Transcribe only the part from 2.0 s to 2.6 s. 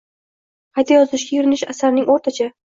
o’rtacha